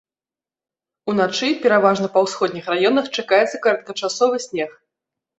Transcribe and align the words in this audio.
Уначы, 1.11 1.49
пераважна 1.65 2.07
па 2.15 2.23
ўсходніх 2.27 2.65
раёнах, 2.75 3.11
чакаецца 3.17 3.61
кароткачасовы 3.67 4.37
снег. 4.47 4.71